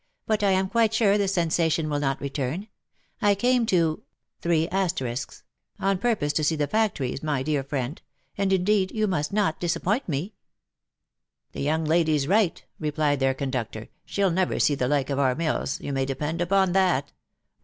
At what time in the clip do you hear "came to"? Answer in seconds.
3.35-4.01